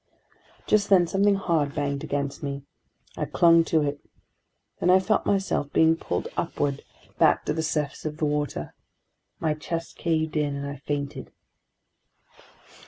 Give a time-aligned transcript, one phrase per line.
[0.65, 2.63] Just then something hard banged against me.
[3.15, 3.99] I clung to it.
[4.79, 6.83] Then I felt myself being pulled upward,
[7.19, 8.73] back to the surface of the water;
[9.39, 11.31] my chest caved in, and I fainted.